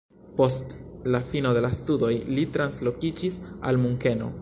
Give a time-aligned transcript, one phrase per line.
[0.37, 0.71] Post
[1.15, 4.37] la fino de la studoj li translokiĝis al Munkeno.